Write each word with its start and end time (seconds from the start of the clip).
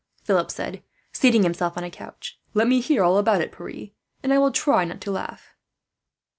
Philip 0.23 0.49
said, 0.49 0.81
seating 1.13 1.43
himself 1.43 1.77
on 1.77 1.83
a 1.83 1.91
couch. 1.91 2.39
"Let 2.55 2.67
me 2.67 2.81
hear 2.81 3.03
all 3.03 3.19
about 3.19 3.39
it, 3.39 3.55
Pierre, 3.55 3.89
and 4.23 4.33
I 4.33 4.39
will 4.39 4.51
try 4.51 4.83
not 4.83 4.99
to 5.01 5.11
laugh." 5.11 5.53